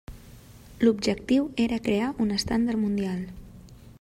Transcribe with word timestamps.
L'objectiu 0.85 1.43
era 1.67 1.79
crear 1.89 2.09
un 2.25 2.35
estàndard 2.39 2.83
mundial. 2.87 3.25